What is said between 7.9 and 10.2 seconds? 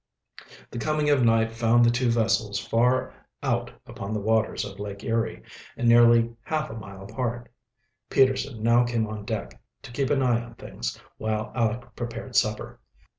Peterson now came on deck, to keep